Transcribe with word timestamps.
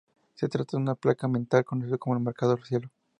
Se 0.33 0.47
trata 0.49 0.77
de 0.77 0.81
una 0.81 0.95
placa 0.95 1.27
de 1.27 1.33
metal 1.33 1.63
conocido 1.63 1.99
como 1.99 2.15
el 2.17 2.23
marcar 2.23 2.57
cielo. 2.65 2.89